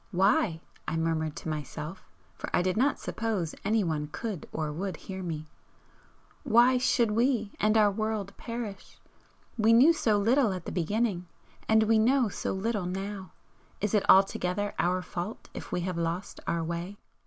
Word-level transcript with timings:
"Why," 0.09 0.61
I 0.87 0.97
murmured 0.97 1.35
to 1.35 1.47
myself, 1.47 2.09
for 2.33 2.49
I 2.55 2.63
did 2.63 2.75
not 2.75 2.97
suppose 2.97 3.53
anyone 3.63 4.09
could 4.11 4.49
or 4.51 4.71
would 4.73 4.97
hear 4.97 5.21
me 5.21 5.45
"why 6.41 6.79
should 6.79 7.11
we 7.11 7.51
and 7.59 7.77
our 7.77 7.91
world 7.91 8.35
perish? 8.35 8.97
We 9.59 9.73
knew 9.73 9.93
so 9.93 10.17
little 10.17 10.53
at 10.53 10.65
the 10.65 10.71
beginning, 10.71 11.27
and 11.69 11.83
we 11.83 11.99
know 11.99 12.29
so 12.29 12.51
little 12.51 12.87
now, 12.87 13.33
is 13.79 13.93
it 13.93 14.09
altogether 14.09 14.73
our 14.79 15.03
fault 15.03 15.49
if 15.53 15.71
we 15.71 15.81
have 15.81 15.99
lost 15.99 16.39
our 16.47 16.63
way?" 16.63 16.97